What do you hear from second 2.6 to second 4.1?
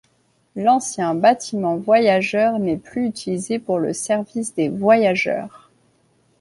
plus utilisé pour le